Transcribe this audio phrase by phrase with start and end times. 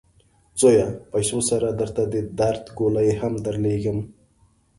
[0.59, 0.87] زویه!
[1.11, 3.99] پیسو سره درته د درد ګولۍ هم درلیږم.